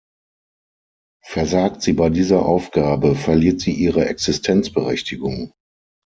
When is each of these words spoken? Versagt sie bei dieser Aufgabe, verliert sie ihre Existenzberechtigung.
Versagt 1.23 1.83
sie 1.83 1.93
bei 1.93 2.09
dieser 2.09 2.43
Aufgabe, 2.43 3.13
verliert 3.15 3.61
sie 3.61 3.73
ihre 3.73 4.07
Existenzberechtigung. 4.09 5.53